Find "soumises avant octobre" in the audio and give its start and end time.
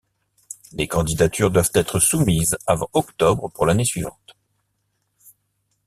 1.99-3.49